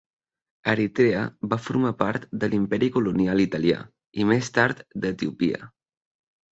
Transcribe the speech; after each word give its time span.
Eritrea 0.71 1.19
va 1.51 1.59
formar 1.67 1.91
part 2.01 2.25
de 2.45 2.51
l'Imperi 2.55 2.91
colonial 2.99 3.47
italià 3.47 3.87
i 4.25 4.29
més 4.33 4.53
tard 4.59 4.87
d'Etiòpia. 5.05 5.67